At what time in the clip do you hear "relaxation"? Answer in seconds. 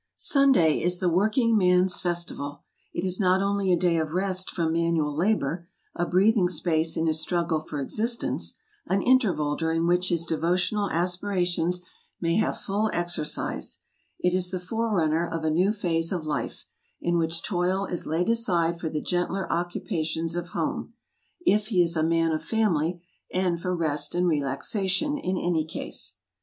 24.27-25.19